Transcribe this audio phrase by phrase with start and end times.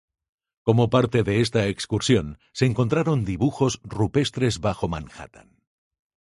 [0.65, 5.61] Como parte de esta excursión, se encontraron dibujos rupestres bajo Manhattan.